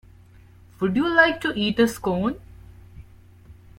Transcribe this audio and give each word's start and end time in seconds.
Would 0.79 0.95
you 0.95 1.07
like 1.07 1.41
to 1.41 1.53
eat 1.53 1.77
a 1.77 1.87
Scone? 1.87 2.39